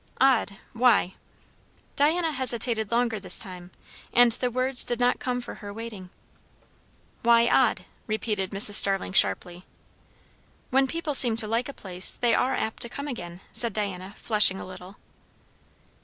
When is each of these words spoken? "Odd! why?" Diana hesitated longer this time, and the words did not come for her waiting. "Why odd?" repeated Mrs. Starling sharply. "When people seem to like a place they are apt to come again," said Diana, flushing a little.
"Odd! 0.19 0.57
why?" 0.73 1.13
Diana 1.95 2.31
hesitated 2.31 2.89
longer 2.91 3.19
this 3.19 3.37
time, 3.37 3.69
and 4.11 4.31
the 4.31 4.49
words 4.49 4.83
did 4.83 4.99
not 4.99 5.19
come 5.19 5.39
for 5.41 5.53
her 5.61 5.71
waiting. 5.71 6.09
"Why 7.21 7.47
odd?" 7.47 7.85
repeated 8.07 8.49
Mrs. 8.49 8.73
Starling 8.73 9.13
sharply. 9.13 9.63
"When 10.71 10.87
people 10.87 11.13
seem 11.13 11.35
to 11.37 11.47
like 11.47 11.69
a 11.69 11.71
place 11.73 12.17
they 12.17 12.33
are 12.33 12.55
apt 12.55 12.81
to 12.81 12.89
come 12.89 13.07
again," 13.07 13.41
said 13.51 13.73
Diana, 13.73 14.15
flushing 14.17 14.59
a 14.59 14.65
little. 14.65 14.97